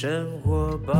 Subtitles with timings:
[0.00, 0.94] 生活吧。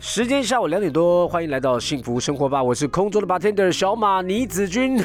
[0.00, 4.96] 时间下午两点多，欢迎来到幸福生活吧，我是空中的 bartender 小马倪子君。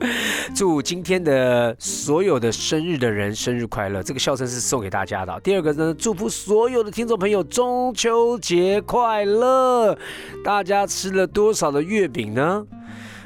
[0.54, 4.02] 祝今天的所有的生日的人生日快乐！
[4.02, 5.40] 这个笑声是送给大家的。
[5.40, 9.96] 第二个呢，祝福所有的听众朋友中秋节快乐！
[10.44, 12.64] 大家吃了多少的月饼呢？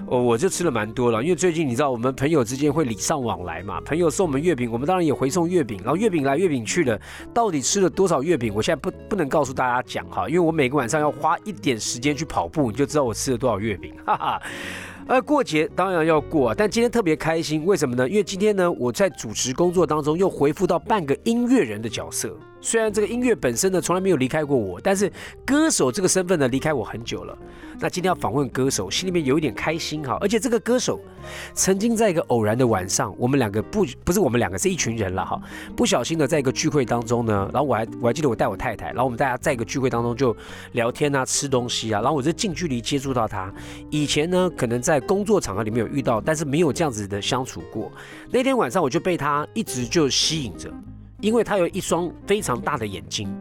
[0.08, 7.00] 哦，我就吃了蛮多了，因为最近你知道我们朋友之间会礼尚往来嘛，朋友送我们月饼，我们当然也回送月饼，然后月饼来月饼去的，
[7.32, 14.42] 到底吃了多少月饼，我现在不不能告诉大家讲哈，因为我每个晚上要花一点时间去跑步，你就知道我吃了多少月饼，哈哈。
[15.06, 18.08] 而，过节当然要过啊，但今天特别开心，为什么呢？
[18.08, 22.36] 因为今天呢，我在主持工作当中又回复到半个音乐人的角色。
[22.62, 25.12] 虽然这个音乐本身呢从来没有离开过我，但是
[25.44, 27.36] 歌手这个身份呢离开我很久了。
[27.80, 30.16] 那今天要访问歌手，心里面有一点开心哈。
[30.20, 31.00] 而且这个歌手
[31.54, 35.42] 曾经在一个偶然的晚上，我们两个不不是我们两个是一群人了哈，
[35.74, 40.36] 不小心的在一个聚会当中呢，然后我还我还记得我带我太太，然后我们大家在一个聚会当中就
[40.72, 43.52] 聊天啊，吃东西啊，然后我就近距离接触到他。
[43.90, 47.90] 以前呢可能在工作场合里面有遇到，但是没有这样子的相处过。
[48.30, 50.72] 那天晚上我就被他一直就吸引着。
[51.22, 53.34] 因为她有一双非常大的眼睛，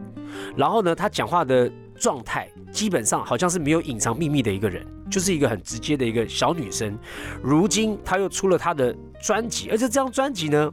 [0.56, 6.98] 然后呢，她讲话的状态基本上好像是没有隐藏秘密的一个人，就是一个很直接的一个小女生。
[7.42, 10.70] 如今她又出了她的专辑，而且这张专辑呢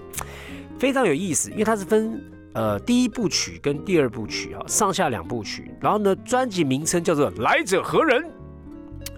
[0.77, 5.69] 非常有意思，因为它是分呃第一部曲跟第二部曲啊，上下两部曲。
[5.81, 8.23] 然后呢，专辑名称叫做《来者何人》。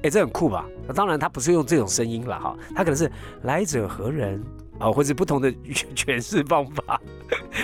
[0.03, 0.65] 哎，这很酷吧？
[0.87, 3.07] 那当然，他不是用这种声音了哈，他可能是
[3.43, 4.39] 《来者何人》。
[4.81, 5.51] 啊，或者不同的
[5.95, 6.99] 诠释方法，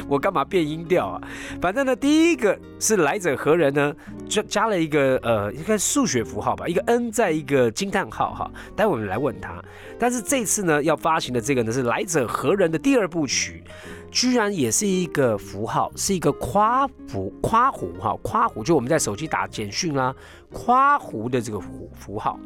[0.08, 1.22] 我干嘛变音调啊？
[1.60, 3.96] 反正呢，第一个是来者何人呢？
[4.30, 8.52] 加加了一个呃，应该数学符号吧，一个 n 在一个惊叹号哈。
[8.76, 9.60] 待会我们来问他。
[9.98, 13.64] 但是这次呢，要发行的这个呢是来者何人的第二部曲，
[14.12, 20.14] 居然也是一个符号，是一个夸符夸弧哈，夸弧就我们在手机打简讯啦，
[20.52, 22.40] 夸弧的这个符符号，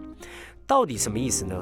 [0.65, 1.61] 到底什么意思呢？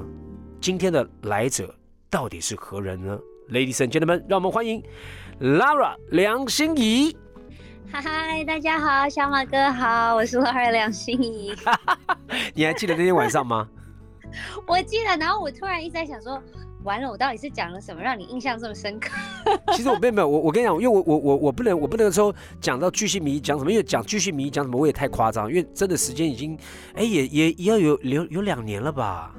[0.61, 1.73] 今天的来者。
[2.09, 3.19] 到底是何人呢
[3.51, 4.83] ？Ladies and gentlemen，让我们欢迎
[5.39, 7.15] Lara 梁心怡。
[7.91, 11.53] 嗨，大家好，小马哥好，我是 Lara 梁心怡。
[12.55, 13.67] 你还记得那天晚上吗？
[14.65, 16.41] 我记得，然后我突然一直在想说，
[16.83, 19.11] 完了，我到底是讲了什么让你印象这么深刻？
[19.73, 26.57] 其实我并没有，我我跟你讲，因为我我我我不能我不能说讲到巨细迷讲什么，因为讲巨细迷讲什么我也太夸张，因为真的时间已经
[26.95, 29.31] 哎也也也要有有有两年了吧，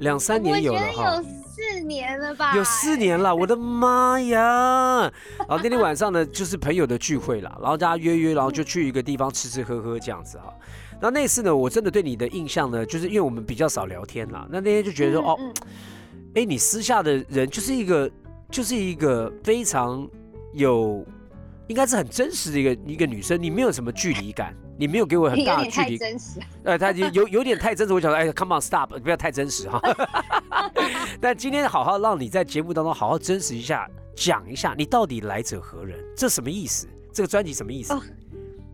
[0.00, 1.22] 两三年有了哈。
[1.58, 2.54] 四年了吧？
[2.56, 5.10] 有四年了， 我的妈呀！
[5.38, 10.54] 然后那天晚上呢，就是朋友的聚会啦，然后大家约约，然后就去一个地方吃吃喝喝这样子哈。
[11.00, 15.38] 那那次呢，我真的对你的印象呢，就是因为我们比较少聊天啦，那那天就觉得说，哦，
[16.34, 18.08] 哎，你私下的人就是一个，
[18.50, 20.08] 就是一个非常
[20.52, 21.04] 有，
[21.66, 24.54] 应该是很真实的一个一个女生，你没有什么距离感。
[24.80, 26.38] 你没有给我很大的距离，真实。
[26.62, 29.80] 哎， 他有有点太真实，我想说，哎，come on stop，不要太真实哈。
[31.20, 36.86] 但今天好好让你在节目当中好好真实一下，讲一下你到底来者何人，这什么意思？
[37.12, 37.94] 这个专辑什么意思？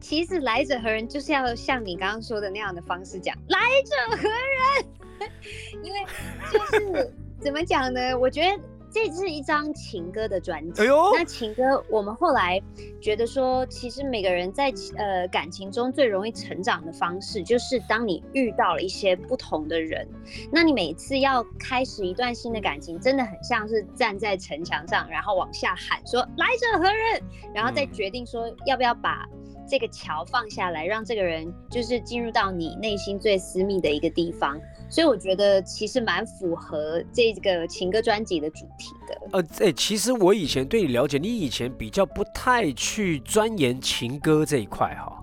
[0.01, 5.31] 其实来者何人就是要像你刚刚说的那样的方式讲，来者何人？
[5.83, 6.05] 因为
[6.53, 8.17] 就是怎么讲呢？
[8.19, 8.63] 我觉得。
[8.95, 10.83] 这是一张情歌的专辑。
[10.83, 12.63] 哎呦，那情歌，我们后来
[13.01, 20.07] 觉得说，其实每个人在呃感情中最容易成长的方式，就是当你遇到了一些不同的人，
[20.53, 27.21] 那你每次要开始一段新的感情，真的很像是站在城墙上，然后往下喊说来者何人，
[27.53, 29.29] 然后再决定说要不要把。
[29.67, 34.61] 这个桥放下来，让这个人就是进入到你内心最私密的一个地方，
[34.95, 39.21] 所以我觉得其实蛮符合这个情歌专辑的主题的。
[39.33, 45.21] 呃，哎，其实我以前对你了解，你以前比较不太去钻研情歌这一块哈。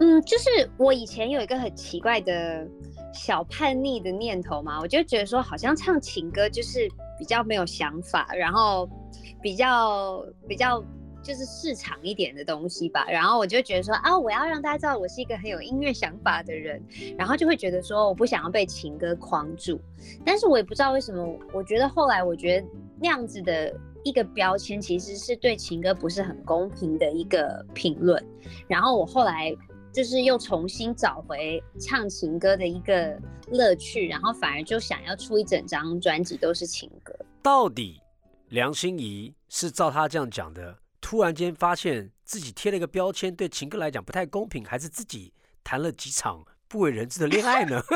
[0.00, 2.66] 嗯，就是我以前有一个很奇怪的
[3.12, 6.88] 小叛逆的念头嘛，我就觉得说好像唱情歌就是
[7.20, 8.90] 比较没有想法，然后
[9.40, 10.82] 比较比较。
[11.22, 16.82] 就是市场一点的东西吧，然后我就觉得说啊，我要让大家知道我是一个很有音乐想法的人，
[17.16, 19.80] 然后就会觉得说我不想要被情歌框住，
[20.24, 22.66] 但是我也不知道为什么，我觉得后来我觉得
[23.00, 28.22] 那样子的一个标签其实是对情歌不是很公平的一个评论，
[28.66, 29.54] 然后我后来
[29.92, 37.14] 就是又重新找回唱情歌的一个乐趣，然后反而就想要出一整张专辑都是情歌。
[37.42, 38.00] 到底
[38.48, 40.76] 梁心怡是照他这样讲的？
[41.00, 45.32] 突然间发现自己贴了一个标签，对情歌来讲不太公平，还是自己
[45.64, 47.82] 谈了几场不为人知的恋爱呢？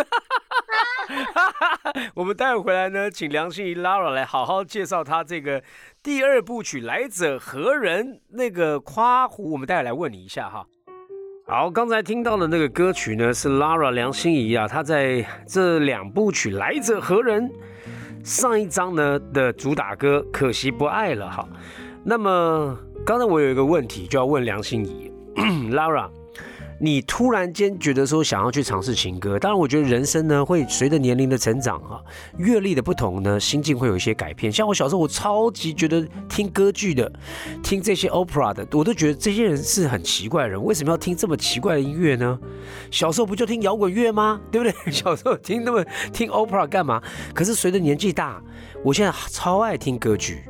[2.15, 5.63] 我们待会回来呢，请梁心怡 Lara 来好好介绍她这个
[6.03, 10.67] 第二部曲《来者何人》那个夸胡，我们待会来问你一下哈。
[11.47, 17.51] 好，刚才听到的那个歌曲呢，是 Lara 梁心怡啊，她在这两部曲《来者何人》
[18.25, 21.47] 上一章呢的主打歌《可惜不爱了》哈。
[22.03, 25.13] 那么刚才我有一个问题就要问梁心怡
[25.71, 26.09] Lara。
[26.81, 32.01] 你突然间觉得说想要去尝试情歌，当然我觉得人生呢会随着年龄的成长啊，
[32.39, 34.51] 阅历的不同呢，心境会有一些改变。
[34.51, 37.11] 像我小时候，我超级觉得听歌剧的，
[37.63, 42.39] 听这些 opera 的，我都觉得这些人是很奇怪的人，为什么要听这么奇怪的音乐呢？
[42.91, 44.41] 小时候不就听摇滚乐吗？
[44.51, 44.75] 对不对？
[44.93, 47.03] 小时候听那么听 opera 干嘛？
[47.33, 48.43] 可是随着年纪大，
[48.83, 50.43] 我现在超爱听歌剧，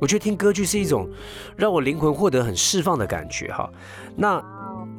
[0.00, 1.08] 我觉得听歌剧是一种
[1.56, 3.70] 让我灵魂获得很释放的感觉哈。
[4.16, 4.42] 那。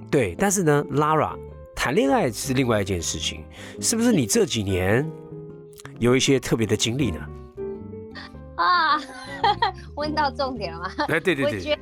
[0.10, 1.38] 对，但是呢，Lara
[1.76, 3.44] 谈恋爱是另外一件事情，
[3.82, 5.06] 是不是你这几年
[6.00, 7.20] 有一些特别的经历呢？
[8.56, 8.98] 啊，
[9.96, 10.90] 问到重点了吗？
[11.10, 11.82] 哎，对对对，我觉得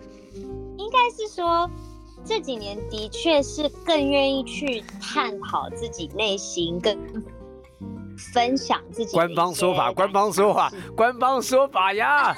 [0.76, 1.70] 应该是说
[2.24, 6.98] 这几年的确是更愿意去探讨自己内心，更
[8.18, 9.14] 分享自己。
[9.14, 12.36] 官方说法，官方说法，官方说法呀。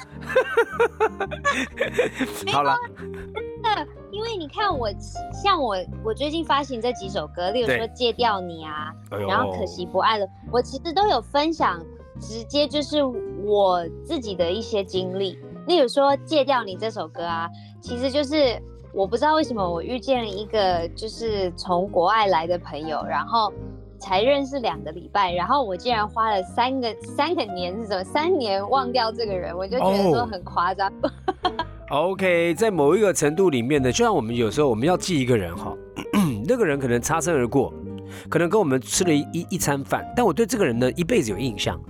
[2.52, 2.76] 好了。
[4.10, 4.88] 因为你看我，
[5.32, 11.78] 像我，我最近发行这几首歌，例如说《戒掉你》啊，然后《可惜不爱了》，我其实都有分享，
[12.18, 15.38] 直接就是我自己的一些经历。
[15.66, 17.48] 例如说《戒掉你》这首歌啊，
[17.80, 18.60] 其实就是
[18.92, 23.52] 我不知道为什么我遇见了一个就是从国外来的朋友，然后
[23.98, 30.92] 才认识两个礼拜，然后我竟然花了三个三个年是什么三年忘掉这个人，我就觉得说很夸张。
[31.90, 35.74] OK，在某一个程度里面呢，就像我们有时候我们要记一个人哈，
[36.46, 37.72] 那个人可能擦身而过，
[38.28, 41.80] 可能跟我们吃了一一餐饭，但我对这个人呢一辈子有印象。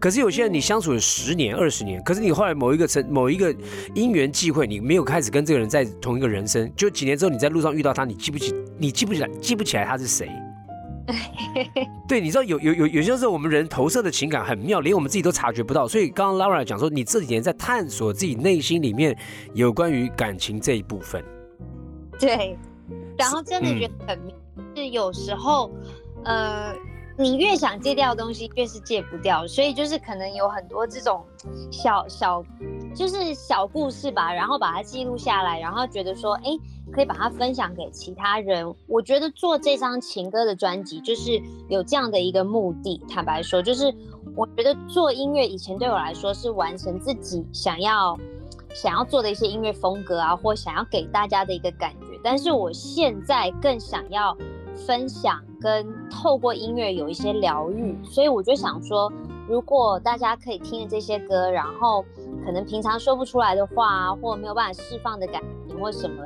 [0.00, 3.54] 可是有些人你相处了十年、二十年，可是你后来某一个成某一个
[3.94, 10.30] 因缘际会，你没有开始跟这个人在同一个人生，就几年之后你在路上遇到他，你记不起，你记不起来，记不起来他是谁。
[12.08, 15.86] 对，你知道有有有有些时候我们人投射的情感很妙，连我们自己都察觉不到。
[15.86, 19.16] 所以刚刚 Laura 讲说，你这几年在探索自己内心里面
[19.54, 21.24] 有关于感情这一部分。
[22.18, 22.56] 对，
[23.16, 24.18] 然后真的觉得很
[24.74, 25.70] 是有时候，
[26.24, 26.74] 呃，
[27.18, 29.46] 你越想戒掉的东西，越是戒不掉。
[29.46, 31.24] 所以就是可能有很多这种
[31.70, 32.42] 小小，
[32.94, 36.58] 就是小故事吧，然后把它记录下来，然后觉得说，哎。
[36.92, 38.72] 可以把它分享给其他人。
[38.86, 41.32] 我觉得做这张情歌的专辑就是
[41.68, 43.02] 有这样的一个目的。
[43.08, 43.92] 坦白说，就是
[44.36, 48.16] 我觉得做音乐以前对我来说是完成自己想要
[48.72, 52.20] 想要做的一些音乐风格啊，或想要给大家的一个感觉。
[52.22, 54.34] 但是我现在更想要
[54.76, 59.12] 分享跟透过音乐有一些疗愈，所以我就想说，
[59.48, 62.04] 如果大家可以听着这些歌，然后
[62.44, 66.22] 可能平常说不出来的话，或没有办法释放的感情或什么。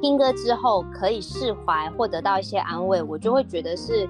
[0.00, 4.06] 听歌之后可以释怀或得到一些安慰，我就会觉得是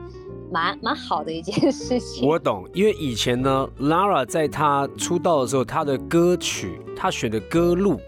[0.50, 2.28] 蛮蛮好的一件事情。
[2.28, 8.00] 我懂，因为以前呢，Lara 在她出道的时候，她的歌曲，她选的歌路，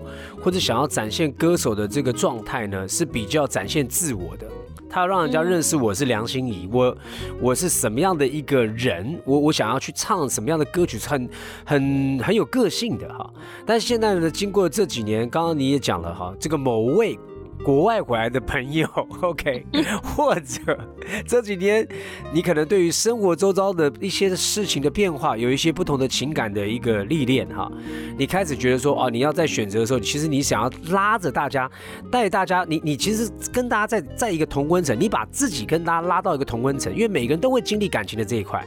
[0.42, 4.48] 或者想要展现歌手的这个状态呢，是比较展现自我的。
[4.88, 6.96] 她要让人家认识我是梁心怡，我
[7.40, 11.28] 我是什么样的一个人，我我想要去唱什么样的歌曲，很
[11.64, 13.28] 很很有个性的哈。
[13.64, 17.18] 但是现在呢，经过这几年，刚刚你也讲了哈，这个某位。
[17.64, 18.86] 国外回来的朋友，
[19.22, 19.64] OK，
[20.02, 20.78] 或者
[21.26, 21.86] 这几天
[22.32, 27.70] 你可能对于生活周遭的一些事情的变化，有一些不同的情感的一个历练哈，
[28.16, 31.70] 你开始觉得说哦，你要在选择的时候，其实你想要拉着大家，
[32.10, 38.64] 带大家，你你其实跟大家在在一个同温层，你把自己跟大家拉到一个同温层，因为每个人都会经历感情的这一块，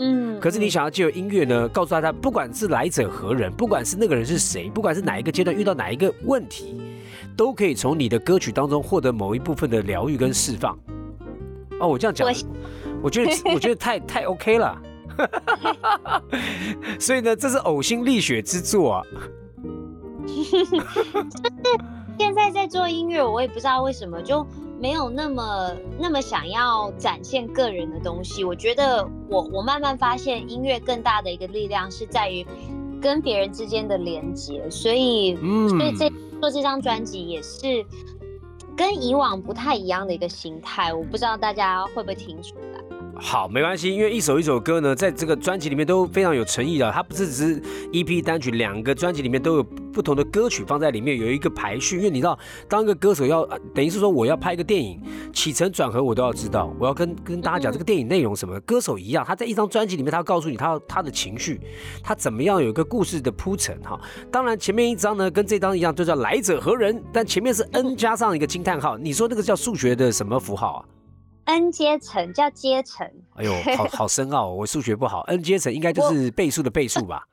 [0.00, 6.80] 嗯，可是你想要借由音乐呢，告诉大家，不管是来者何人，不管是那个人是谁，不管是哪一个阶段遇到哪一个问题。
[7.36, 10.78] 都可以从你的歌曲当中获得某一部分的疗愈跟释放。
[11.80, 12.28] 哦，我这样讲，
[13.02, 14.80] 我觉得 我觉得太太 OK 了。
[16.98, 19.02] 所以呢，这是呕心沥血之作啊。
[22.18, 24.46] 现在在做音乐，我也不知道为什么就
[24.80, 28.44] 没有那么那么想要展现个人的东西。
[28.44, 32.46] 我觉得我我慢慢发现，音乐更大的一个力量是在于
[33.00, 34.62] 跟别人之间的连接。
[34.70, 35.36] 所以，
[35.68, 36.08] 所以这。
[36.42, 37.86] 做这张专辑也是
[38.76, 42.71] 跟以往不太一样的一个心态，我不知道大家会不会听出来。
[43.24, 46.90] 好，没关系，因为一首一首歌呢，在这个专辑里面都非常有诚意的。
[46.90, 47.62] 它不是只是
[47.92, 51.98] EP 单曲，两个专辑里面都有不同的歌曲放在里面，有一个排序。
[51.98, 52.36] 因为你知道，
[52.68, 55.00] 当一个歌手要等于是说我要拍一个电影，
[55.32, 58.58] 起承转合我都要知道，我要跟跟大家讲这个电影内容什么。
[58.62, 61.60] 歌手一样，他在一张专辑里面，他要告诉你他他的情绪，
[62.02, 63.98] 他怎么样有一个故事的铺陈哈。
[64.32, 68.98] 当然前面一张呢跟这张一样，就叫来者何人，但前面是 N 加上一个惊叹号。
[68.98, 70.84] 你说那个叫数学的什么符号啊
[71.44, 75.20] ？n 阶层叫阶层，哎呦，好 好深奥，我数学不好。
[75.22, 77.28] n 阶层应该就是倍数的倍数吧？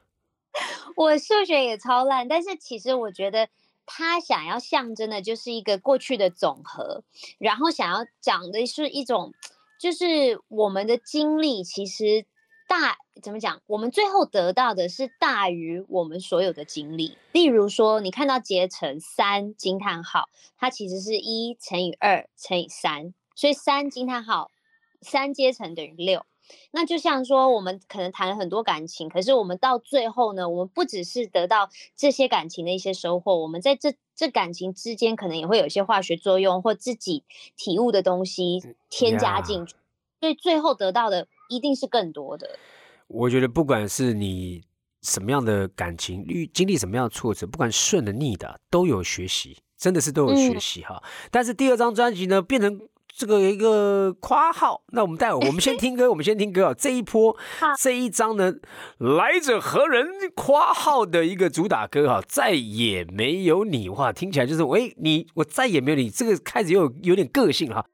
[0.95, 3.47] 我数学也超烂，但是其实我觉得
[3.85, 7.03] 他想要象征的就是一个过去的总和，
[7.37, 9.33] 然后想要讲的是一种，
[9.79, 12.25] 就是我们的经历其实
[12.67, 13.61] 大怎么讲？
[13.67, 17.17] 我们最后得到的是大于我们所有的经历。
[17.31, 23.13] 例如说，你看到结成三惊叹号，它其实是一乘以二乘以三。
[23.39, 24.51] 所以三惊叹号，
[24.99, 26.25] 三阶层等于六。
[26.71, 37.23] 那就像说，我们可能谈了很多感情，可是我们到最后呢，我们不只是得到这些感情的一些收获，我们在这这感情之间，可能也会有一些化学作用或自己
[37.55, 39.73] 体悟的东西添加进去。
[40.19, 42.59] 所以最后得到的一定是更多的。
[43.07, 44.61] 我觉得不管是你
[45.01, 51.01] 什么样的感情遇经历什么样的挫折，不管顺的逆的，都有学习，真的是都有学习哈。
[51.31, 52.77] 但是第二张专辑呢，变成。
[53.19, 56.73] 这个一个夸号，那我们待会我们先听歌，我们先听歌啊。
[56.73, 57.35] 这一波
[57.77, 58.53] 这一张呢，
[58.97, 60.07] 来者何人？
[60.35, 67.85] 夸号的一个主打歌哈，再也没有你哇，听起来就是喂你，我再也没有你，这个开始又有点个性哈。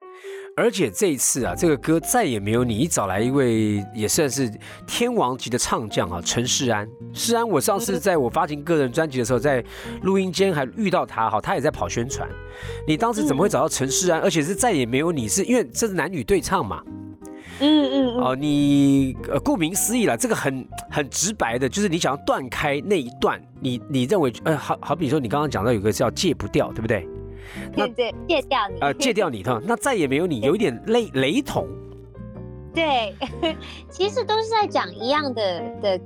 [0.58, 4.50] 而且这一次啊，这个歌再也没有你，找来一位也算是
[4.88, 6.88] 天王级的唱将啊，陈世安。
[7.14, 9.62] 世安，我上次在我发行个人专辑的时候，在
[10.04, 12.26] 录音间还遇到他哈，他也在跑宣传。
[12.88, 14.22] 你当时怎么会找到陈世安？
[14.22, 16.82] 而且是再也没有你，是因为这是男女对唱嘛？
[17.60, 27.06] 嗯嗯哦，你呃，顾名思义了，这个很很直白的，就是你想要断开那一段，你你认为呃，好好比说你刚刚讲到有个叫戒不掉，对不对？
[27.74, 31.68] 对对，戒掉你，呃，戒掉你，哈， 那再也没有你，有一点雷雷同。
[32.74, 33.16] 对，
[33.90, 36.02] 其实都是在讲一样的的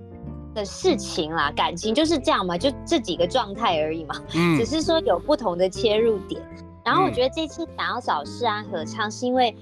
[0.56, 6.42] 的事情啦，感情就是这样嘛，就这几个状态而已嘛，嗯，只是说有不同的切入点。
[6.86, 9.56] 然后我觉得这次想要找世安合唱，是因为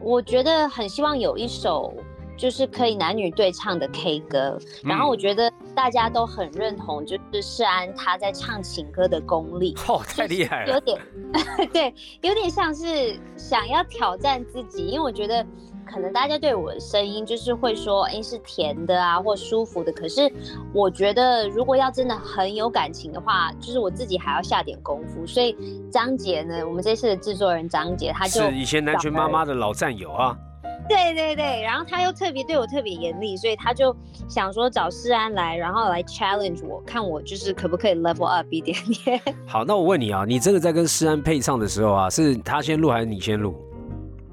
[0.00, 1.92] 我觉得很希望有一首。
[2.34, 11.00] 就是可以男女对唱的 K 歌，然后我觉得大家都很认同，就是世安他在唱情歌的功力， 哦，太厉害了，有点，
[11.72, 15.44] 对，有点像是想要挑战自己，因为我觉得
[15.86, 20.30] 可能大家对我的声音就是会说，哎，是甜的啊，或舒服的，可是
[20.74, 25.56] 我觉得如果要真的很有感情的话，就是我自己还要下点功夫，所以
[25.90, 30.36] 张杰呢，我们这次的制作人张杰，他就是以前南拳妈妈的老战友啊。
[30.88, 33.94] 对对对，然后他又特别对我特别严厉，所以他就
[34.28, 39.20] 想说找世安来，然后来 challenge 我，看我就是可不可以 level up 一点点。
[39.46, 43.54] 好，那我问你啊，你真的在跟世安配唱的时候啊，是他先录还是你先录？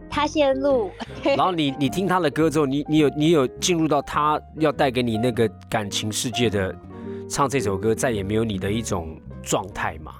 [0.09, 0.89] 他先录。
[1.23, 6.75] 然后你你听他的歌之后，你你有你有进入到他要带给你那个感情世界的
[7.29, 10.13] 唱这首歌再也没有你的一种状态吗？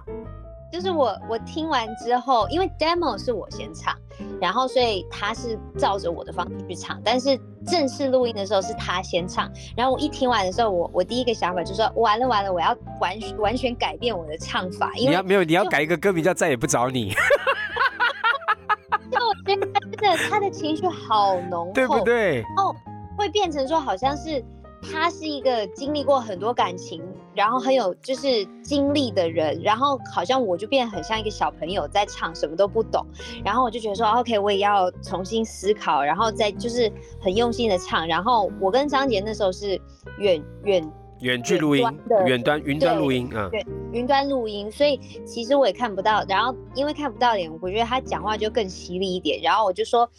[0.80, 3.94] 就是我我听完之后，因为 demo 是我先唱，
[4.40, 17.10] 然后所以他是照着我的方式去唱，但是正式录音的时候是他先唱，然后我一听完的时候，我我第一个想法就是说完了完了，我要完完全改变我的唱法，因为你要没有你要改一个歌名叫再也不找你，
[19.12, 22.42] 就我觉得他真的他的情绪好浓厚，对不对？
[22.56, 22.74] 哦，
[23.18, 24.42] 会变成说好像是。
[24.82, 27.02] 他是一个经历过很多感情，
[27.36, 33.06] 然后很有就是经历的人，然后好像我就变得很像一个小朋友在唱，什么都不懂，
[33.44, 38.08] 然后我就觉得说，OK，我也要重新思考，然后再就是很用心的唱。
[38.08, 39.80] 然后我跟张杰那时候是
[40.18, 41.86] 远远远距录音，
[42.26, 50.10] 远端云端录音，啊，对，云端录音，所以其实我也看不到，然后因为看不到脸，我觉得他讲话就更犀利一点，然后我就说。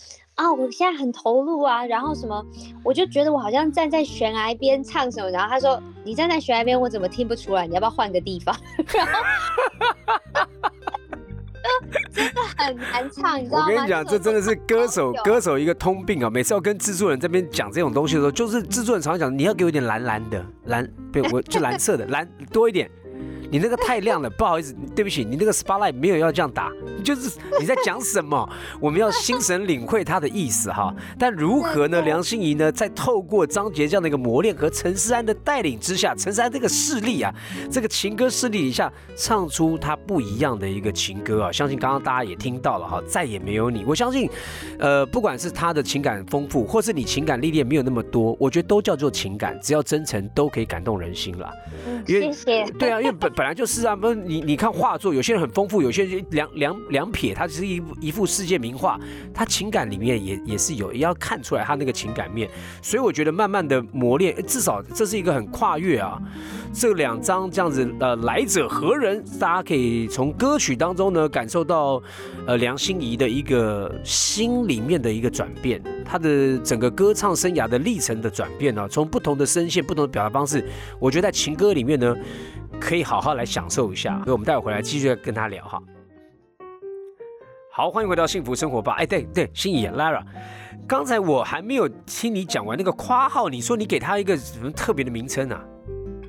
[0.40, 2.42] 啊，我现在很投入啊，然后什么，
[2.82, 7.66] 我就觉得我好像站在悬崖边唱什么，然后他说你站在悬崖边，我怎么听不出来？
[7.66, 8.56] 你要不要换个地方？
[8.97, 9.12] 然后
[12.11, 13.64] 真的很难唱，你知道吗？
[13.66, 16.30] 我跟你讲，这真的是歌手歌手一个通病啊！
[16.30, 22.90] 每次要跟制作人这边讲这种东西的时候，就是制作人常常讲，你要给我一点蓝蓝的蓝，对，我就蓝色的蓝多一点。
[23.50, 26.71] 你那个太亮了，不好意思，对不起，你那个 spotlight 没有要这样打，
[27.04, 28.49] 就是你在讲什么？
[28.80, 30.95] 我们要心神领会他的意思哈。
[31.19, 32.00] 但如何呢？
[32.02, 37.35] 梁心怡呢，在透过张杰这样的一个磨练和陈思安的带领之下，陈思安这个势力啊，
[37.71, 41.52] 这个情歌势力底下，唱出他不一样的一个情歌啊。
[41.52, 43.85] 相信刚刚大家也听到了哈，再也没有你。
[43.85, 44.30] 我相信，
[44.78, 51.50] 呃，不管是他的情感丰富，或是你情感历练没有那么多，我觉得都叫做情感，只要真诚，都可以感动人心了。
[52.07, 52.64] 谢谢。
[52.78, 59.00] 对啊，因为本 本来就是啊，不是你你看画作，有些人很丰富，有些人两两两撇，他只是一一幅世界名画，
[59.32, 62.47] 他情感里面也也是有，也要看出来他那个情感面。
[62.82, 66.20] 所以我觉得慢慢的磨练，至少这是一个很跨越啊。
[66.70, 69.25] 这两张这样子，呃，来者何人？
[69.40, 72.02] 大家可以从歌曲当中呢感受到，
[72.47, 80.62] 呃，梁心颐的一个心里面的一个转变，他的整个歌唱生涯的历程的转变呢，从不同的声线、不同的表达方式，
[80.99, 82.14] 我觉得在情歌里面呢，
[82.81, 84.17] 可以好好来享受一下。
[84.25, 85.81] 所以我们待会回来继续跟他聊哈。
[87.73, 88.95] 好，欢迎回到幸福生活吧。
[88.95, 90.23] 哎，对对，心怡 Lara，
[90.89, 95.65] 刚才我还没有听你讲完那个夸号，你说你给他一个什么特别的名称啊？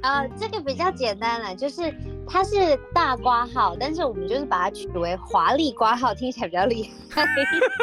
[0.01, 1.93] 呃，这个比较简单了，就是
[2.27, 7.23] 它是大挂号，但是我们就是把它取为华丽挂号，听起来比较厉害。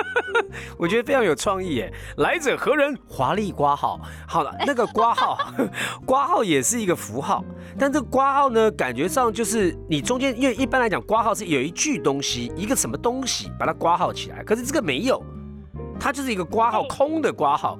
[0.76, 1.92] 我觉得非常有创意耶！
[2.16, 2.96] 来者何人？
[3.06, 4.00] 华丽挂号。
[4.26, 5.38] 好了，那个挂号，
[6.04, 7.44] 挂号也是一个符号，
[7.78, 15.22] 但这个挂号呢，感觉上就是你中间，因为一般来讲，挂号是有一句东西，一个什么东西把它挂号起来，可是这个没有。
[16.00, 17.78] 它就是一个挂号，空的挂号。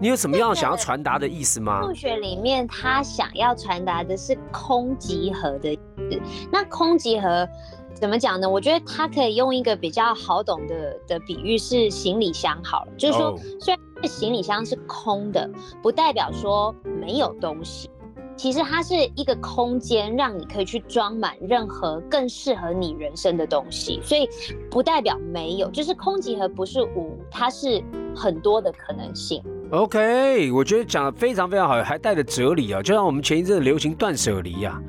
[0.00, 1.82] 你有什么样想要传达的意思吗？
[1.82, 5.78] 数学里面，它想要传达的是空集合的意
[6.10, 6.20] 思。
[6.50, 7.46] 那空集合
[7.94, 8.48] 怎么讲呢？
[8.48, 15.48] 我觉得它可以用一个比较好懂的的比喻是行李箱好了，就是说，虽然行李箱是空的，
[15.82, 17.90] 不代表说没有东西。
[18.38, 24.28] 其实它是一个空间，让你可以去装满任何更适合你人生的东西，所以
[24.70, 27.82] 不代表没有，就是空集合不是无，它是
[28.14, 29.42] 很多的可能性。
[29.72, 34.80] OK，我觉得讲的非常非常好，还带着哲理啊，就像我们前一阵流行断舍离呀，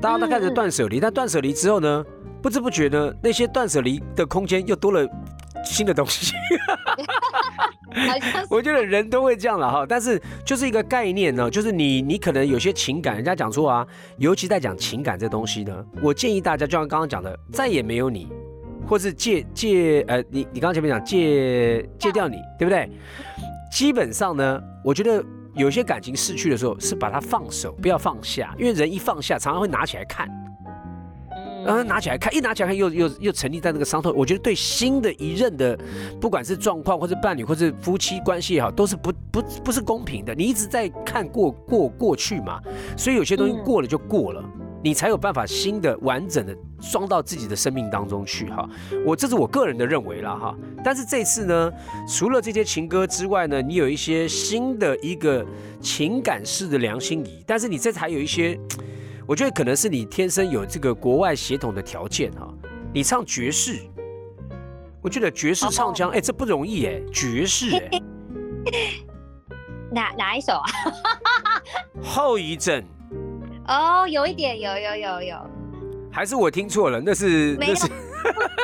[0.00, 2.04] 大家都开始断舍离，但断舍离之后呢，
[2.42, 5.08] 不知不觉呢，那些断舍离的空间又多了。
[5.62, 6.32] 新的东西，
[8.48, 9.86] 我觉得人都会这样了哈。
[9.88, 13.86] 但是就是一个概念呢，就是你你可能有些情感，人家讲说啊，
[14.18, 18.28] 尤其在讲情感这东西呢，我建议大家就像刚刚讲的，再也没有你，
[18.86, 22.90] 或是戒戒呃，你你刚刚前面讲戒戒掉你，对不对？
[23.72, 30.28] 基本上呢，我觉得有些感情逝去的时候，是把它放手，不要放下，因为人一放下，常常会拿起来看。
[31.64, 34.12] 然后拿起来看，一拿起来看又又又沉溺在那个伤痛。
[34.16, 35.78] 我觉得对新的一任的，
[36.20, 40.34] 不管是状况或是伴侣或是夫妻关系也好，都是不不不是公平的。
[40.34, 42.60] 你一直在看过过过去嘛，
[42.96, 44.42] 所以有些东西过了就过了，
[44.82, 46.56] 你才有办法新的完整的
[46.90, 48.68] 装到自己的生命当中去哈。
[49.04, 50.56] 我这是我个人的认为了哈。
[50.82, 51.70] 但是这次呢，
[52.08, 55.44] 除了这些情歌之外呢，你有一些新的一个
[55.80, 58.58] 情感式的良心仪，但是你这次还有一些。
[59.30, 62.52] 我觉得可能是你天生有这个国外血统的条件哈，
[62.92, 63.78] 你唱爵士，
[65.00, 68.02] 我觉得爵士唱腔，哎，这不容易哎，爵士哎，
[69.92, 70.64] 哪哪一首啊？
[72.02, 72.82] 后遗症。
[73.68, 75.36] 哦，有一点，有有有有。
[76.10, 77.00] 还是我听错了？
[77.00, 77.88] 那是那是，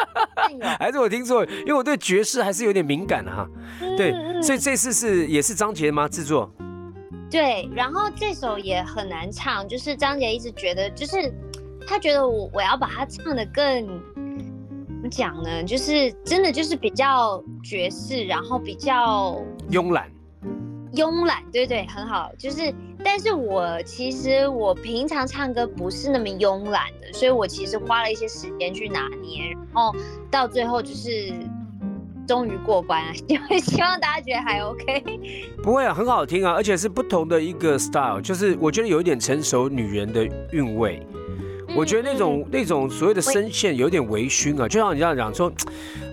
[0.81, 1.45] 还是我听错？
[1.61, 3.49] 因为我对爵士还是有点敏感的哈。
[3.97, 6.53] 对，所以这次是也是张杰吗制作？
[7.29, 11.33] 对，然后这首也很难唱，就是张杰一直觉得，就是
[11.87, 15.65] 他觉得我我要把它唱的更怎么讲呢？
[15.65, 20.09] 就是真的就是比较爵士，然后比较慵懒，
[20.93, 22.31] 慵懒，对对，很好。
[22.39, 22.73] 就是，
[23.05, 29.93] 但是我其实我平常唱歌不是那么慵懒的，所以我其实花了一些时间去拿捏，然后
[30.31, 31.35] 到最后就是。
[32.27, 33.13] 终于过关了，
[33.61, 35.03] 希望大家觉得还 OK。
[35.63, 41.01] 不会啊，很好听啊，而且是不同的一个 style，就是我觉得有一点成熟女人的韵味。
[41.75, 45.53] 我觉得那种那种所谓的声线有点微醺啊，就像你这样讲说。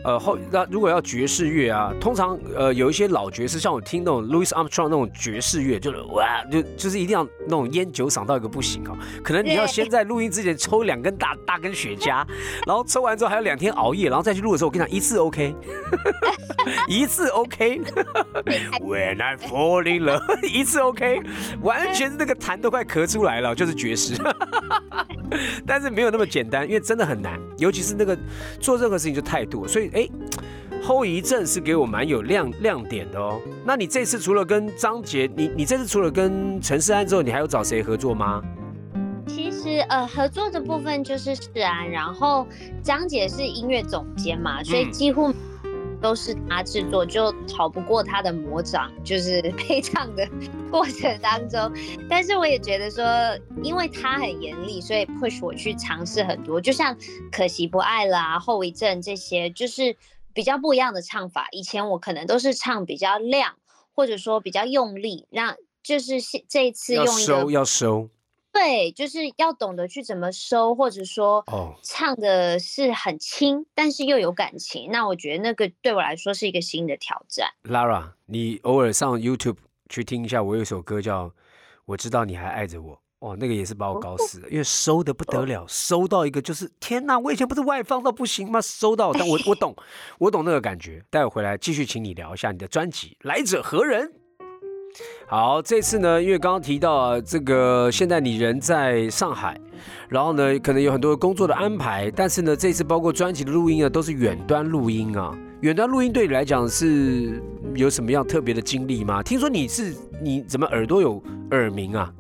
[0.04, 8.98] 呃后那如果要爵士乐啊，通常呃有一些老爵士，像我听那种 Louis Armstrong 那种爵士乐，就是哇就就是一定要那种烟酒嗓到一个不行哦。
[9.24, 12.26] 可能你要先在录音之前抽两根大大根雪茄，
[12.68, 15.56] 然后抽完之后还有两天熬夜，然后再去录的时候，我跟你讲一次 OK，
[16.90, 17.82] 一次 OK。
[18.82, 21.22] When I fall in love， 一次 OK，
[21.62, 24.16] 完全是那个痰都快咳出来了，就是爵士。
[25.66, 28.18] 但是没有那么简单，因为真的很难，尤其是那个
[28.60, 29.93] 做任何事情就态度，所以。
[29.94, 30.08] 哎，
[30.82, 33.40] 后遗症是给我蛮有亮亮点的哦。
[33.66, 38.42] 那你这次除了跟张杰，你你这次除了跟陈世安之后，你还有找谁合作吗？
[39.26, 42.46] 其实呃合作的部分就是世安，然后
[42.84, 45.34] 张杰是音乐总监嘛，所以嗯几乎
[46.04, 50.28] 都是他制作，就逃不过他的魔掌，就是 配唱的
[50.70, 51.72] 过程当中。
[52.10, 53.06] 但是我也觉得说，
[53.64, 56.94] 因为他很严厉，所以 push 我去尝试很多，就像
[57.32, 59.96] 可惜不爱啦、后遗症这些，就是
[60.34, 61.48] 比较不一样的唱法。
[61.52, 63.56] 以前我可能都是唱比较亮，
[63.96, 66.16] 或者说比较用力，那就是
[66.50, 68.10] 这一次用一个收要收
[68.54, 71.74] 对，就是要懂得去怎么收，或者说哦。
[71.82, 74.92] 唱的是很轻，但是又有感情。
[74.92, 77.50] 那我觉得那个对我来说是一个新的挑战。
[77.64, 79.58] Lara，你偶尔上 YouTube
[79.90, 81.26] 去听一下，我有一首歌叫
[81.86, 82.96] 《我知道你还爱着我》。
[83.20, 87.18] 哦，那个也是把我搞死了，因为收的不得了，收到一个就是天哪！
[87.18, 88.60] 我以前不是外放到不行吗？
[88.60, 89.74] 收到，但我我懂，
[90.20, 91.02] 我懂那个感觉。
[91.10, 94.08] 待会回来继续请你聊一下你的专辑《来者何人》。
[95.28, 99.60] 好，这次呢，因为刚刚提到啊，这个现在你人在上海，
[100.08, 105.36] 然后呢，可能有很多工作的安排，但是呢，这次包括专辑的录音啊，都是远端录音啊。
[105.62, 107.42] 远端录音对你来讲是
[107.74, 109.24] 有什么样特别的经历吗？
[109.24, 112.14] 听说你是你怎么耳朵有耳鸣啊？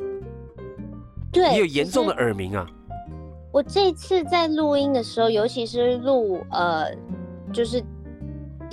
[1.31, 2.65] 对，你有严重的耳鸣啊？
[3.51, 6.85] 我这次在录音的时候，尤其是录呃，
[7.51, 7.83] 就是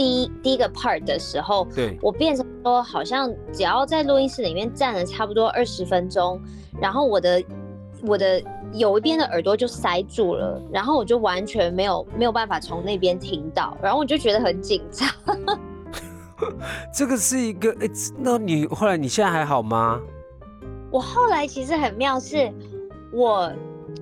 [0.01, 6.41] 第一第一个 part 的时候，对，我变成说，好像只要在录音室里面站了差不多二十分钟，
[6.81, 7.45] 然后我的
[8.07, 15.07] 我的有一边的耳朵就塞住了，然后我就完全没有没有办法从那边听到，然后我就觉得很紧张。
[16.95, 17.87] 这个是一个哎，
[18.17, 20.01] 那你后来你现在还好吗？
[20.91, 22.51] 我后来其实很妙是，
[23.13, 23.53] 我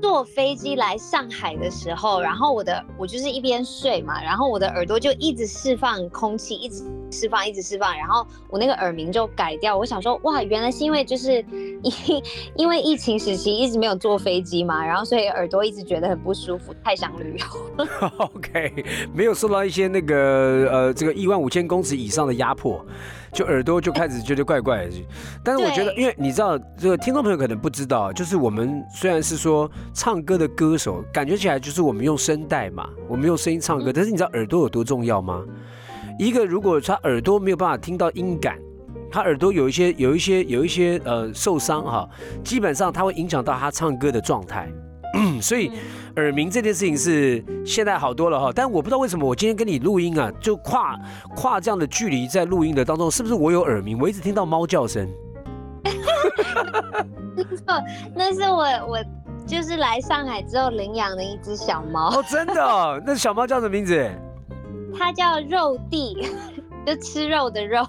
[0.00, 9.76] 坐飞机来上海的时候，然后我的我就是一边睡嘛，然后我的耳朵就一直释放空气，一直释放，一直释放，然后我那个耳鸣就改掉。
[9.76, 11.44] 我想说，哇，原来是因为就是
[11.82, 11.92] 因
[12.56, 17.86] 因为疫情时期一直没有坐飞机嘛，然后所以耳朵一直觉得很不舒服，太想旅游。
[18.18, 22.84] OK，没有受到一些那个呃这个一万五千公尺以上的压迫，
[23.32, 24.92] 就耳朵就开始觉得怪怪的。
[25.44, 35.44] 但是我觉得，因为你知道，这个听众朋友可能不知道，就是我们虽然是说唱歌的歌手，感觉起来就是我们用声带嘛，我们用声音唱歌，嗯但是你知道耳朵有多重要吗？
[36.18, 38.58] 一个如果他耳朵没有办法听到音感。
[39.10, 42.06] 他耳朵有一些有一些有一些呃受伤哈，
[42.44, 44.68] 基本上它会影响到他唱歌的状态，
[45.40, 45.72] 所以
[46.16, 50.94] 耳鸣这件事情是现在好多了哈，但我不知道为什么我今天跟你录音啊，就跨
[51.34, 53.98] 跨这样的距离在录音的当中，是不是我有耳鸣？
[53.98, 55.08] 我一直听到猫叫声。
[57.66, 57.82] 错，
[58.14, 58.98] 那是我我
[59.46, 63.02] 就是来上海之后领养的一只小猫，哦，真的、哦？
[63.06, 64.06] 那小猫叫什么名字？
[64.96, 66.28] 它叫肉弟，
[66.86, 67.86] 就吃肉的肉。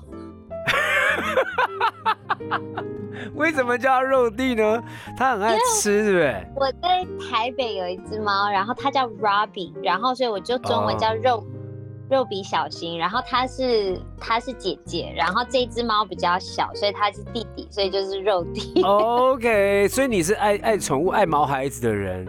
[3.35, 4.81] 为什么叫肉弟呢？
[5.17, 6.47] 它很爱吃，对不对？
[6.55, 11.45] 我在台北有一只猫，然后它叫 Robbie，然后所以我就中文叫肉、
[12.09, 18.81] 肉比小新，然后它是它是姐姐，然后这只猫比较小，所以它是弟弟，所以就是肉弟。
[18.83, 22.27] OK，所以你是爱爱宠物、爱毛孩子的人。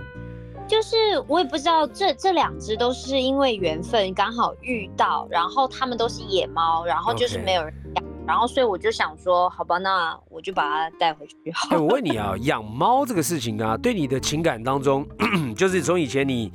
[0.71, 11.77] 就是我也不知道这这两只都是因为缘分刚好遇到，然后它们都是野猫，然后就是没有人养然后所以我就想说，好吧，那我就把它带回去好。
[11.77, 15.05] 我问你啊，养猫这个事情啊，对你的情感当中，
[15.57, 16.53] 就是从以前你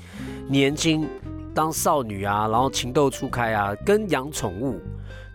[0.47, 1.05] 年轻
[1.53, 4.79] 当少女啊，然后情窦初开啊，跟养宠物，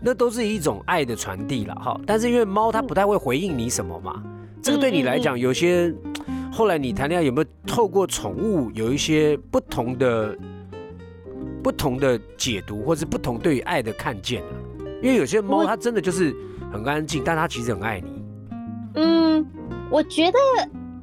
[0.01, 1.95] 那都是一种爱的传递了哈。
[2.07, 4.23] 但是因为猫它不太会回应你什么嘛，
[4.63, 5.93] 这个对你来讲，有些
[6.51, 10.37] 后来你谈恋爱有没有透过宠物有一些不同的
[11.63, 14.51] 不同的解读，或是不同对于爱的看见啊？
[15.01, 16.35] 因为有些猫它真的就是
[16.71, 18.23] 很安静，但它其实很爱你。
[18.95, 19.45] 嗯，
[19.89, 20.37] 我觉得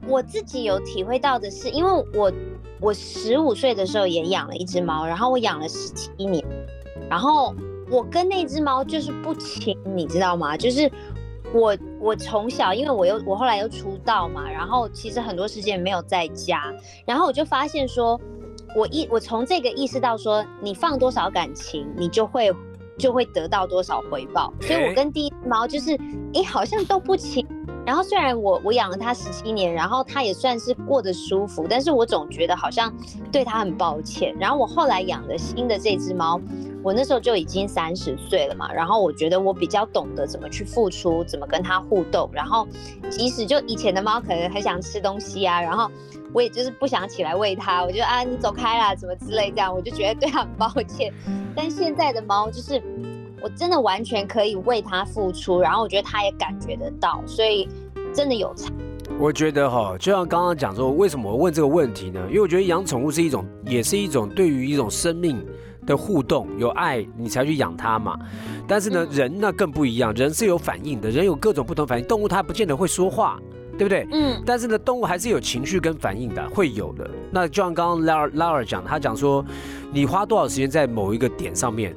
[0.06, 2.30] 我自己有体会到的是，因为我
[2.78, 6.44] 我十五岁的时候也养了一只猫，然后我养了十七年，
[7.08, 7.54] 然后
[7.90, 10.56] 我跟那只猫就是不亲，你知道吗？
[10.56, 10.90] 就是
[11.54, 16.72] 我我从小，因为我又我后来又出道嘛，然后其实很多时间没有在家，
[17.04, 18.20] 然后我就发现说，
[18.76, 22.54] 我意我从这个意识到说，你放多少感情，你就会
[22.98, 25.98] 就会得到多少回报，所以我跟第一只猫就是，
[26.34, 27.46] 诶，好像都不亲。
[27.86, 32.92] 然后虽然我我养了它十七年，然后它也算是过得舒服，但是我总觉得好像
[33.32, 34.36] 对它很抱歉。
[34.38, 36.38] 然后我后来养了新的这只猫，
[36.82, 42.30] 我那时候就已经三十岁了嘛，然后我觉得我比较懂得怎么去付出，怎么跟它互动。
[42.32, 42.66] 然后
[43.10, 45.90] 即使就以前的猫可能很想吃东西啊，然后
[46.32, 51.12] 我也就是不想起来喂它，我就啊你走开啦，怎么之类这样，我就觉得 对它很抱歉。
[51.54, 52.80] 但现在的猫就是
[53.42, 57.68] 我真的完全可以为它付出，然后我觉得它也感觉得到，所以
[58.14, 58.72] 真的有差。
[59.18, 62.20] 我觉得哈，就像刚刚讲说，为什么我问这个问题呢？
[62.28, 65.44] 因为我觉得养宠物是一种，也是一种对于一种生命
[65.88, 68.16] 的互动，有爱你才去养它嘛。
[68.68, 72.04] 但是呢，人那更不一样，人是有反应的，人有各种不同反应。
[72.06, 73.40] 动物它不见得会说话，
[73.78, 74.06] 对不对？
[74.12, 74.40] 嗯。
[74.44, 77.08] 但是呢，动物还是有情绪跟反应的，会有的。
[77.32, 79.44] 那就像刚刚拉尔拉尔讲，他讲说，
[79.90, 81.94] 你花多少时间在某一个点上面，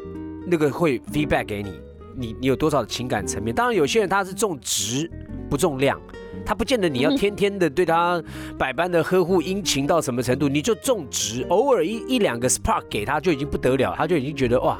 [0.47, 1.79] 那个会 feedback 给你，
[2.15, 3.53] 你你有多少的情感层面？
[3.53, 5.11] 当然，有些人他是重质
[5.51, 6.01] 不重量。
[6.45, 8.23] 他不见得你要天天的对他
[8.57, 14.79] 百般的呵护殷勤到什么程度，你就种植，偶尔一一两个 spark 给他就已经不得了，他就已经觉得哇，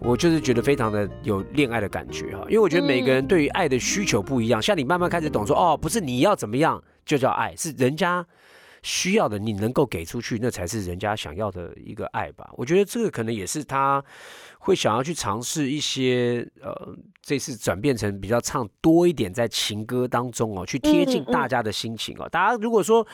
[0.00, 2.42] 我就是觉得非常的有恋爱的感觉哈。
[2.48, 8.26] 因为我觉得每个人对于爱的需求不一样，像你慢慢开始懂说哦，不是你要怎么样就叫爱，是人家
[8.82, 12.48] 需要的，你能够给出去，那才是人家想要的一个爱吧。
[12.56, 14.02] 我觉得这个可能也是他。
[14.58, 22.28] 会想要去尝试一些，呃，这次转变成比较唱多一点在情歌当中哦，去贴近大家的心情哦。
[22.28, 23.06] 大家如果说，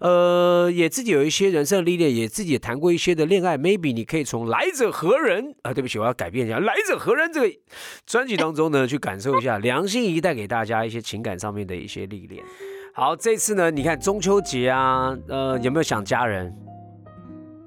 [0.00, 7.56] 呃，也自己有一些人生历练，也自己也谈过一些的恋爱，maybe 你可以从《来者何人》啊，对不起，我要改变一下，《来者何人》这个
[8.04, 12.44] 专辑当中呢，去感受一下梁心颐带给大家一些情感上面的一些历练。
[12.92, 16.52] 好，这次呢，你看中秋节啊，呃，有没有想家人？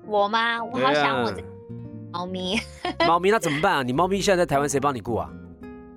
[0.06, 0.62] 我吗？
[0.64, 1.34] 我好想我。
[2.12, 2.60] 猫咪，
[3.08, 3.84] 猫咪那怎么办啊？
[3.84, 5.30] 你猫咪现在在台湾，谁帮你顾啊？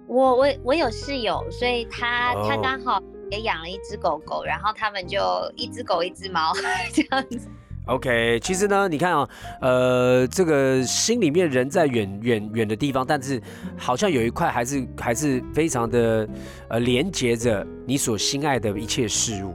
[0.06, 5.18] 我我我有室友，所以他他刚好也养了一只狗狗，然后他们就
[5.56, 6.52] 一只狗一只猫
[6.92, 7.48] 这样子。
[7.86, 9.28] OK，其实呢，你看啊，
[9.60, 13.42] 呃，这个心里面人在远远远的地方，但是
[13.76, 16.28] 好像有一块还是还是非常的
[16.68, 19.54] 呃连接着你所心爱的一切事物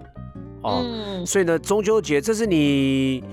[0.64, 1.24] 哦。
[1.26, 3.24] 所以呢，中秋节这是你。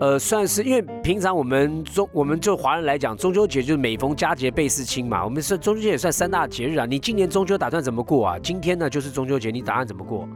[0.00, 5.24] 呃，算是因为平常我们中，我们就华人来讲，中秋节就是每逢佳节倍思亲嘛。
[5.24, 6.86] 我们是中秋节也算三大节日啊。
[6.86, 8.38] 你今年中秋打算怎么过啊？
[8.38, 10.28] 今天呢就是中秋节，你打算怎么过？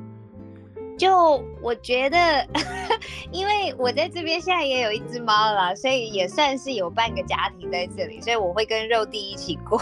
[0.97, 2.47] 就我觉得，
[3.31, 9.79] 因为我在这边现在也有一只猫了，所以也算是有半个家庭在这里，所以我会跟肉弟一起过，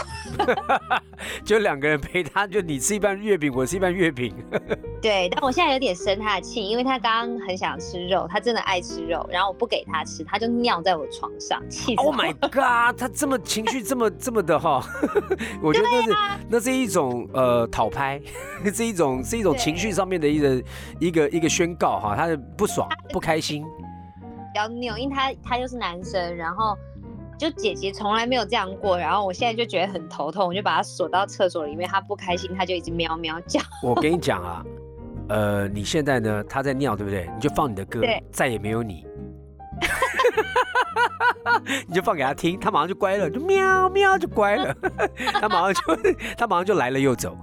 [1.45, 4.33] 就两个人陪他，就你吃一半月饼，我吃一半月饼。
[5.05, 14.83] 对，但我现在有点生他的气，因为他刚刚很想吃肉，他真的爱吃肉，然后我不给他吃，他就尿在我床上，气死！Oh my god，他这么情绪这么这么的哈，
[15.61, 16.17] 我觉得那是
[16.49, 18.19] 那是一种呃讨拍，
[18.73, 20.63] 是一种是一种情绪上面的一个。
[20.99, 26.75] 一个一个宣告哈，他的不爽不开心，比较扭，因为他他又是男生，然后
[27.37, 33.59] 就姐姐从来没有这样过，然后我现在就觉得很头痛，我就把他锁到厕所里面，他不开心他就一直喵喵叫。
[33.83, 34.63] 我跟你讲啊，
[35.29, 37.29] 呃，你现在呢他在尿对不对？
[37.35, 39.05] 你就放你的歌，再也没有你。
[41.87, 44.75] 你就放给他听，他马上就乖了，就喵喵就乖了，
[45.39, 45.81] 他马上就
[46.37, 47.37] 他马上就来了又走。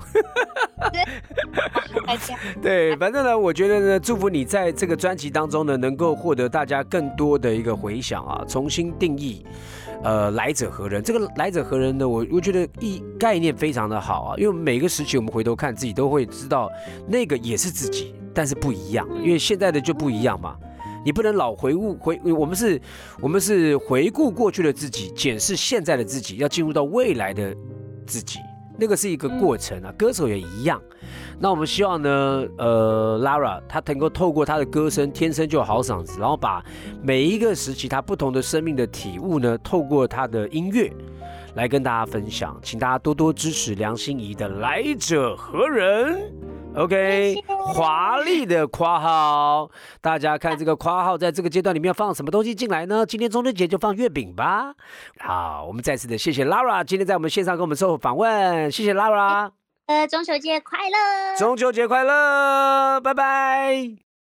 [2.61, 9.47] 对，反正呢，我觉得呢，祝福你在这个专辑当中呢，能够获得大家更多的一个回响啊，重新定义，
[10.03, 11.03] 呃，来者何人？
[11.03, 12.09] 这个来者何人呢？
[12.09, 16.71] 我我觉得一概念非常的好啊，因为每个时期我们回头看自己都会知道，
[17.07, 20.57] 那个也是自己，但是不一样，因为现在的就不一样嘛。
[21.05, 22.81] 你不能老回顾回，我们是，
[23.21, 27.55] 我们是回顾过去的自己，检视现在的自己，要进入到未来的
[28.07, 28.39] 自己，
[28.83, 29.95] 那个是一个过程啊。
[29.97, 30.83] 歌手也一样。
[31.39, 36.61] 那我们希望呢，呃，Lara 她能够透过她的歌声，天生就有好嗓子，然后把
[37.01, 40.93] 每一个时期她不同的生命的体悟呢，透过她的音乐
[41.55, 42.59] 来跟大家分享。
[42.63, 46.15] 请大家多多支持梁心怡的《来者何人》。
[46.75, 53.05] OK，华丽的括号，大家看这个括号，在这个阶段里面要放什么东西进来呢？
[53.05, 54.75] 今天中秋节就放月饼吧。
[55.19, 59.51] 好，我们再次的谢谢 Lara 今天在我们线上跟我们做访问，谢谢 Lara。
[59.87, 61.37] 呃，中秋节快乐！
[61.37, 64.12] 中秋节快乐，拜拜。